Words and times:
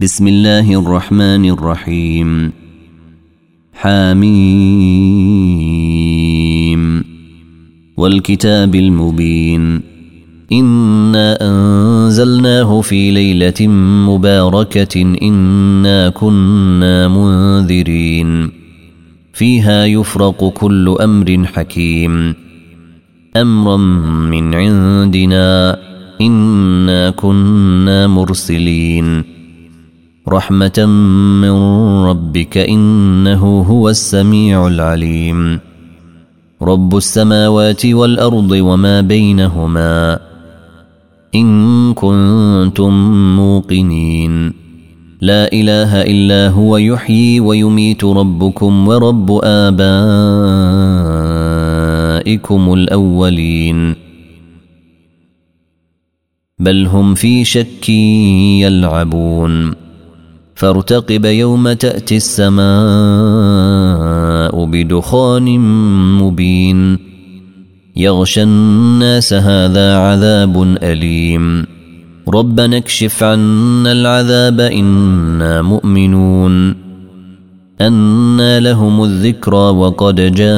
بسم 0.00 0.28
الله 0.28 0.80
الرحمن 0.80 1.50
الرحيم 1.50 2.52
حاميم 3.72 4.24
والكتاب 7.96 8.74
المبين 8.74 9.80
انا 10.52 11.38
انزلناه 11.40 12.80
في 12.80 13.10
ليله 13.10 13.68
مباركه 14.08 15.02
انا 15.22 16.08
كنا 16.08 17.08
منذرين 17.08 18.50
فيها 19.32 19.84
يفرق 19.84 20.48
كل 20.48 20.96
أمر 21.00 21.44
حكيم 21.44 22.34
امرا 23.36 23.76
من 24.30 24.54
عندنا 24.54 25.78
انا 26.20 27.10
كنا 27.10 28.06
مرسلين 28.06 29.37
رحمة 30.28 30.86
من 31.42 31.50
ربك 32.04 32.58
إنه 32.58 33.60
هو 33.60 33.88
السميع 33.88 34.66
العليم. 34.66 35.60
رب 36.62 36.96
السماوات 36.96 37.86
والأرض 37.86 38.50
وما 38.50 39.00
بينهما. 39.00 40.18
إن 41.34 41.94
كنتم 41.94 42.92
موقنين. 43.36 44.52
لا 45.20 45.52
إله 45.52 46.02
إلا 46.02 46.48
هو 46.48 46.76
يحيي 46.76 47.40
ويميت 47.40 48.04
ربكم 48.04 48.88
ورب 48.88 49.40
آبائكم 49.44 49.82
الأولين. 52.72 53.94
بل 56.58 56.86
هم 56.86 57.14
في 57.14 57.44
شك 57.44 57.88
يلعبون. 57.88 59.87
فارتقب 60.58 61.24
يوم 61.24 61.72
تأتي 61.72 62.16
السماء 62.16 62.64
بدخان 64.64 65.60
مبين. 66.18 66.98
يغشى 67.96 68.42
الناس 68.42 69.32
هذا 69.32 69.96
عذاب 69.96 70.76
أليم. 70.82 71.66
ربنا 72.28 72.76
اكشف 72.76 73.22
عنا 73.22 73.92
العذاب 73.92 74.60
إنا 74.60 75.62
مؤمنون. 75.62 76.76
أنى 77.80 78.60
لهم 78.60 79.04
الذكرى 79.04 79.56
وقد 79.56 80.14
جاءهم 80.14 80.48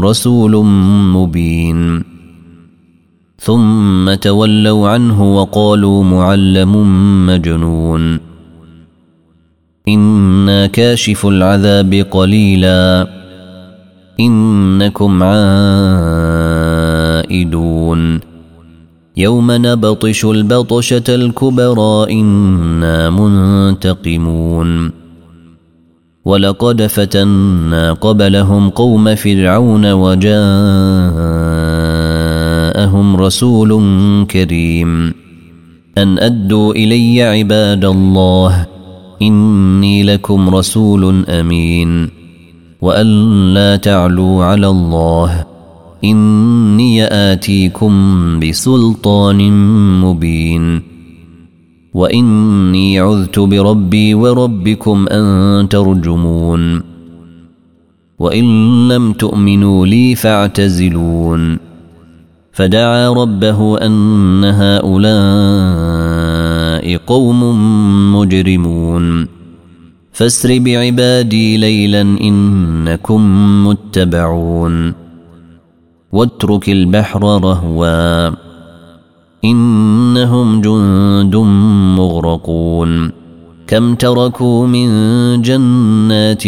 رسول 0.00 0.64
مبين. 1.14 2.19
ثم 3.42 4.14
تولوا 4.14 4.88
عنه 4.88 5.36
وقالوا 5.36 6.04
معلم 6.04 6.72
مجنون. 7.26 8.20
إنا 9.88 10.66
كاشف 10.66 11.26
العذاب 11.26 12.06
قليلا. 12.10 13.06
إنكم 14.20 15.22
عائدون. 15.22 15.80
يوم 19.16 19.46
نبطش 19.50 20.24
البطشة 20.24 21.04
الكبرى 21.08 22.20
إنا 22.20 23.10
منتقمون. 23.10 24.90
ولقد 26.24 26.86
فتنا 26.86 27.92
قبلهم 27.92 28.70
قوم 28.70 29.14
فرعون 29.14 29.92
وجاء 29.92 31.69
جاءهم 32.90 33.16
رسول 33.16 33.70
كريم. 34.30 35.14
أن 35.98 36.18
أدوا 36.18 36.74
إلي 36.74 37.22
عباد 37.22 37.84
الله 37.84 38.66
إني 39.22 40.02
لكم 40.02 40.54
رسول 40.54 41.24
أمين. 41.28 42.08
وأن 42.80 43.06
لا 43.54 43.76
تعلوا 43.76 44.44
على 44.44 44.68
الله 44.68 45.46
إني 46.04 47.04
آتيكم 47.04 47.92
بسلطان 48.40 49.52
مبين. 50.00 50.82
وإني 51.94 52.98
عذت 52.98 53.38
بربي 53.38 54.14
وربكم 54.14 55.06
أن 55.08 55.68
ترجمون. 55.68 56.82
وإن 58.18 58.88
لم 58.88 59.12
تؤمنوا 59.12 59.86
لي 59.86 60.14
فاعتزلون. 60.14 61.69
فدعا 62.52 63.08
ربه 63.08 63.78
أن 63.78 64.44
هؤلاء 64.44 65.00
قوم 66.96 67.40
مجرمون. 68.16 69.26
فاسر 70.12 70.58
بعبادي 70.58 71.56
ليلا 71.56 72.00
إنكم 72.00 73.20
متبعون. 73.66 74.94
واترك 76.12 76.68
البحر 76.68 77.22
رهوا. 77.22 78.28
إنهم 79.44 80.60
جند 80.60 81.36
مغرقون. 81.96 83.10
كم 83.66 83.94
تركوا 83.94 84.66
من 84.66 84.88
جنات 85.42 86.46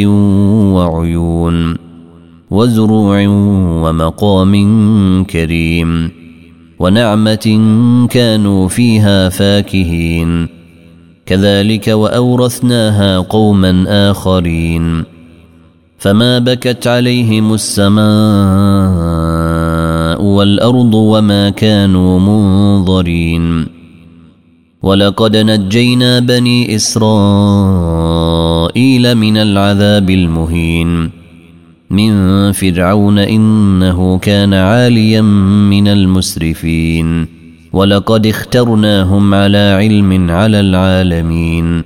وعيون. 0.74 1.81
وزروع 2.52 3.26
ومقام 3.82 4.54
كريم 5.24 6.10
ونعمة 6.78 7.60
كانوا 8.10 8.68
فيها 8.68 9.28
فاكهين. 9.28 10.48
كذلك 11.26 11.88
وأورثناها 11.88 13.18
قوما 13.18 13.84
آخرين. 13.88 15.04
فما 15.98 16.38
بكت 16.38 16.86
عليهم 16.86 17.54
السماء 17.54 18.02
والأرض 20.24 20.94
وما 20.94 21.50
كانوا 21.50 22.20
منظرين. 22.20 23.66
ولقد 24.82 25.36
نجينا 25.36 26.18
بني 26.20 26.76
إسرائيل 26.76 27.14
من 29.14 29.36
العذاب 29.36 30.10
المهين. 30.10 31.21
من 31.92 32.52
فرعون 32.52 33.18
إنه 33.18 34.18
كان 34.18 34.54
عاليا 34.54 35.20
من 35.70 35.88
المسرفين. 35.88 37.26
ولقد 37.72 38.26
اخترناهم 38.26 39.34
على 39.34 39.76
علم 39.78 40.30
على 40.30 40.60
العالمين. 40.60 41.82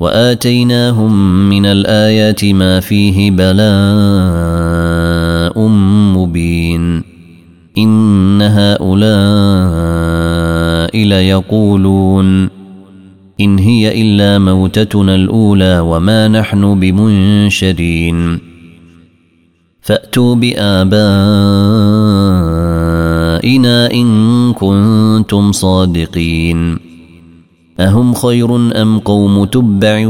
وآتيناهم 0.00 1.48
من 1.48 1.66
الآيات 1.66 2.44
ما 2.44 2.80
فيه 2.80 3.30
بلاء 3.30 3.54
مبين. 6.16 7.02
إن 7.78 8.42
هؤلاء 8.42 9.04
ليقولون 11.04 12.48
إن 13.40 13.58
هي 13.58 14.02
إلا 14.02 14.38
موتتنا 14.38 15.14
الأولى 15.14 15.80
وما 15.80 16.28
نحن 16.28 16.80
بمنشرين. 16.80 18.53
فأتوا 19.84 20.34
بآبائنا 20.34 20.94
إن 23.92 24.52
كنتم 24.52 25.52
صادقين 25.52 26.78
أهم 27.80 28.14
خير 28.14 28.56
أم 28.82 28.98
قوم 28.98 29.44
تبع 29.44 30.06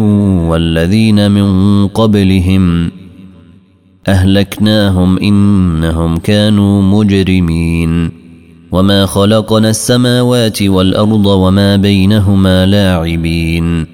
والذين 0.49 1.31
من 1.31 1.89
قبلهم 1.89 2.91
أهلكناهم 4.09 5.19
إنهم 5.19 6.17
كانوا 6.19 6.83
مجرمين 6.83 8.11
وما 8.73 9.06
خلقنا 9.06 9.71
السماوات 9.71 10.62
والأرض 10.62 11.27
وما 11.27 11.77
بينهما 11.77 12.67
لاعبين 12.67 13.87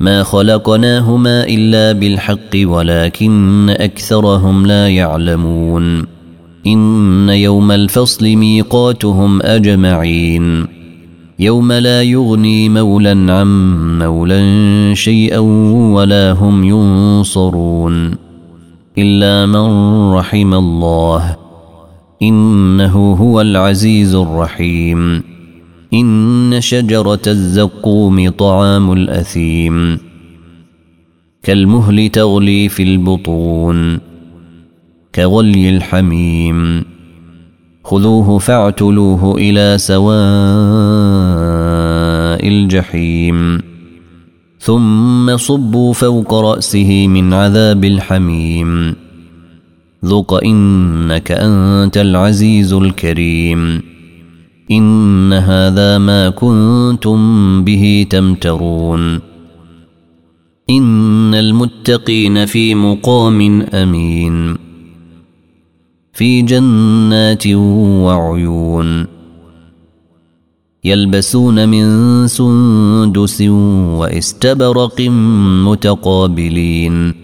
ما 0.00 0.22
خلقناهما 0.22 1.44
إلا 1.44 1.92
بالحق 1.92 2.56
ولكن 2.64 3.70
أكثرهم 3.70 4.66
لا 4.66 4.88
يعلمون. 4.88 6.06
إن 6.66 7.28
يوم 7.28 7.70
الفصل 7.70 8.36
ميقاتهم 8.36 9.42
أجمعين. 9.42 10.66
يوم 11.38 11.72
لا 11.72 12.02
يغني 12.02 12.68
مولا 12.68 13.10
عن 13.10 13.98
مولا 13.98 14.42
شيئا 14.94 15.38
ولا 15.94 16.32
هم 16.32 16.64
ينصرون. 16.64 18.14
إلا 18.98 19.46
من 19.46 19.66
رحم 20.12 20.54
الله. 20.54 21.36
إنه 22.22 23.12
هو 23.12 23.40
العزيز 23.40 24.14
الرحيم. 24.14 25.29
إن 25.94 26.56
شجرة 26.60 27.20
الزقوم 27.26 28.30
طعام 28.30 28.92
الأثيم. 28.92 29.98
كالمهل 31.42 32.08
تغلي 32.08 32.68
في 32.68 32.82
البطون 32.82 33.98
كغلي 35.14 35.70
الحميم. 35.70 36.84
خذوه 37.84 38.38
فاعتلوه 38.38 39.36
إلى 39.36 39.78
سواء 39.78 40.18
الجحيم. 42.48 43.60
ثم 44.60 45.36
صبوا 45.36 45.92
فوق 45.92 46.34
رأسه 46.34 47.06
من 47.06 47.32
عذاب 47.32 47.84
الحميم. 47.84 48.94
ذق 50.04 50.34
إنك 50.44 51.32
أنت 51.32 51.98
العزيز 51.98 52.72
الكريم. 52.72 53.82
إن 54.70 55.32
هذا 55.32 55.98
ما 55.98 56.28
كنتم 56.28 57.64
به 57.64 58.06
تمترون. 58.10 59.20
إن 60.70 61.34
المتقين 61.34 62.46
في 62.46 62.74
مقام 62.74 63.62
أمين. 63.62 64.56
في 66.12 66.42
جنات 66.42 67.46
وعيون. 67.46 69.06
يلبسون 70.84 71.68
من 71.68 72.26
سندس 72.26 73.40
واستبرق 73.40 75.00
متقابلين. 75.64 77.14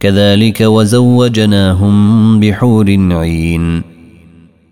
كذلك 0.00 0.60
وزوجناهم 0.60 2.40
بحور 2.40 2.90
عين. 2.90 3.89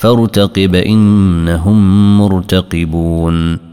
فارتقب 0.00 0.74
إنهم 0.74 1.78
مرتقبون 2.18 3.69